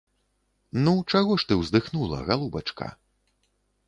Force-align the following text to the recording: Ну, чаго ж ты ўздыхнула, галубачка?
Ну, 0.85 0.93
чаго 1.11 1.35
ж 1.43 1.47
ты 1.51 1.57
ўздыхнула, 1.59 2.21
галубачка? 2.31 2.87